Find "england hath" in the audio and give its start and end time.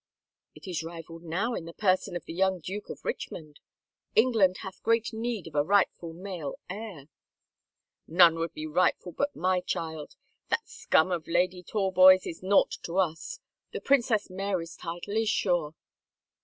4.15-4.81